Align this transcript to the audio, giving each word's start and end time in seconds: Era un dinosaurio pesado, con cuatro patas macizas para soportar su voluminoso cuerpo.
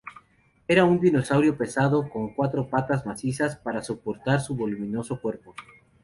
Era 0.67 0.83
un 0.83 0.99
dinosaurio 0.99 1.55
pesado, 1.55 2.09
con 2.09 2.33
cuatro 2.33 2.67
patas 2.67 3.05
macizas 3.05 3.55
para 3.55 3.83
soportar 3.83 4.41
su 4.41 4.55
voluminoso 4.55 5.21
cuerpo. 5.21 5.53